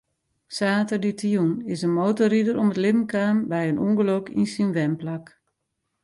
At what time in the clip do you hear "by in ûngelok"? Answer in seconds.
3.51-4.25